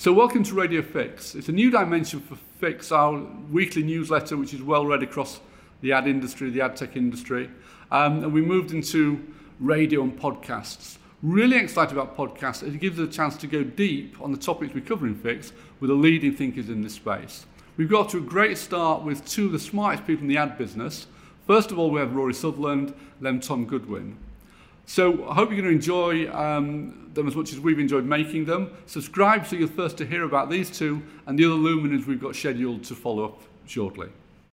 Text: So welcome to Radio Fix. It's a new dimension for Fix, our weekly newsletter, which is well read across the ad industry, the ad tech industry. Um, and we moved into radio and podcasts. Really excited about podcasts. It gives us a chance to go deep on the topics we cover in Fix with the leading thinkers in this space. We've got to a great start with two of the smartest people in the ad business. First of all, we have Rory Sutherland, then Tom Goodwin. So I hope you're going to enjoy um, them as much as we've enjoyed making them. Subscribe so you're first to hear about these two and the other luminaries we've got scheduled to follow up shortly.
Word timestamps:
So 0.00 0.12
welcome 0.12 0.44
to 0.44 0.54
Radio 0.54 0.80
Fix. 0.80 1.34
It's 1.34 1.48
a 1.48 1.52
new 1.52 1.72
dimension 1.72 2.20
for 2.20 2.36
Fix, 2.60 2.92
our 2.92 3.18
weekly 3.50 3.82
newsletter, 3.82 4.36
which 4.36 4.54
is 4.54 4.62
well 4.62 4.86
read 4.86 5.02
across 5.02 5.40
the 5.80 5.90
ad 5.90 6.06
industry, 6.06 6.50
the 6.50 6.60
ad 6.60 6.76
tech 6.76 6.96
industry. 6.96 7.50
Um, 7.90 8.22
and 8.22 8.32
we 8.32 8.40
moved 8.40 8.70
into 8.70 9.26
radio 9.58 10.04
and 10.04 10.16
podcasts. 10.16 10.98
Really 11.20 11.56
excited 11.56 11.98
about 11.98 12.16
podcasts. 12.16 12.62
It 12.62 12.78
gives 12.78 13.00
us 13.00 13.08
a 13.08 13.10
chance 13.12 13.36
to 13.38 13.48
go 13.48 13.64
deep 13.64 14.20
on 14.20 14.30
the 14.30 14.38
topics 14.38 14.72
we 14.72 14.82
cover 14.82 15.04
in 15.04 15.16
Fix 15.16 15.52
with 15.80 15.90
the 15.90 15.96
leading 15.96 16.32
thinkers 16.32 16.68
in 16.68 16.80
this 16.80 16.94
space. 16.94 17.44
We've 17.76 17.90
got 17.90 18.08
to 18.10 18.18
a 18.18 18.20
great 18.20 18.56
start 18.56 19.02
with 19.02 19.26
two 19.26 19.46
of 19.46 19.52
the 19.52 19.58
smartest 19.58 20.06
people 20.06 20.22
in 20.22 20.28
the 20.28 20.38
ad 20.38 20.56
business. 20.56 21.08
First 21.48 21.72
of 21.72 21.78
all, 21.80 21.90
we 21.90 21.98
have 21.98 22.14
Rory 22.14 22.34
Sutherland, 22.34 22.94
then 23.20 23.40
Tom 23.40 23.66
Goodwin. 23.66 24.16
So 24.86 25.28
I 25.28 25.34
hope 25.34 25.50
you're 25.50 25.60
going 25.60 25.70
to 25.70 25.76
enjoy 25.76 26.32
um, 26.32 27.07
them 27.18 27.28
as 27.28 27.36
much 27.36 27.52
as 27.52 27.60
we've 27.60 27.78
enjoyed 27.78 28.04
making 28.04 28.46
them. 28.46 28.70
Subscribe 28.86 29.46
so 29.46 29.56
you're 29.56 29.68
first 29.68 29.98
to 29.98 30.06
hear 30.06 30.24
about 30.24 30.48
these 30.48 30.70
two 30.70 31.02
and 31.26 31.38
the 31.38 31.44
other 31.44 31.54
luminaries 31.54 32.06
we've 32.06 32.20
got 32.20 32.34
scheduled 32.34 32.84
to 32.84 32.94
follow 32.94 33.24
up 33.24 33.42
shortly. 33.66 34.08